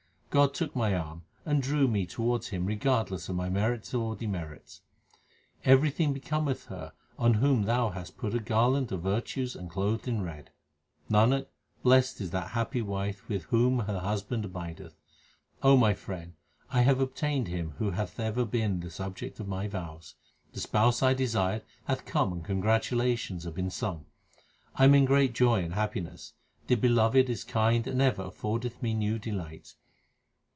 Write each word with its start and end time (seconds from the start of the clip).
God 0.33 0.53
took 0.53 0.73
my 0.73 0.95
arm 0.95 1.25
and 1.45 1.61
drew 1.61 1.89
me 1.89 2.05
towards 2.05 2.47
Him 2.55 2.65
regardless 2.65 3.27
of 3.27 3.35
my 3.35 3.49
merits 3.49 3.93
or 3.93 4.15
demerits. 4.15 4.79
HYMNS 4.79 4.81
OF 5.09 5.63
GURU 5.81 5.89
ARJAN 5.89 5.93
369 6.21 6.41
Everything 6.41 6.43
becometh 6.45 6.65
her 6.67 6.93
on 7.19 7.33
whom 7.41 7.63
Thou 7.63 7.89
hast 7.89 8.15
put 8.17 8.33
a 8.33 8.39
garland 8.39 8.93
of 8.93 9.01
virtues 9.01 9.57
and 9.57 9.69
clothed 9.69 10.07
in 10.07 10.21
red. 10.21 10.51
1 11.09 11.29
Nanak, 11.29 11.47
blessed 11.83 12.21
is 12.21 12.31
that 12.31 12.51
happy 12.51 12.81
wife 12.81 13.27
with 13.27 13.43
whom 13.51 13.79
her 13.79 13.99
Husband 13.99 14.45
abideth. 14.45 14.95
my 15.61 15.93
friend, 15.93 16.31
I 16.69 16.83
have 16.83 17.01
obtained 17.01 17.49
Him 17.49 17.71
who 17.77 17.91
hath 17.91 18.17
ever 18.17 18.45
been 18.45 18.79
the 18.79 19.03
object 19.03 19.41
of 19.41 19.49
my 19.49 19.67
vows. 19.67 20.15
The 20.53 20.61
Spouse 20.61 21.03
I 21.03 21.13
desired 21.13 21.65
hath 21.87 22.05
come 22.05 22.31
and 22.31 22.45
congratulations 22.45 23.43
have 23.43 23.55
been 23.55 23.69
sung. 23.69 24.05
1 24.77 24.87
am 24.91 24.95
in 24.95 25.03
great 25.03 25.33
joy 25.33 25.61
and 25.61 25.73
happiness; 25.73 26.31
the 26.67 26.75
Beloved 26.75 27.29
is 27.29 27.43
kind 27.43 27.85
and 27.85 28.01
ever 28.01 28.23
affordeth 28.23 28.81
me 28.81 28.93
new 28.93 29.19
delight. 29.19 29.75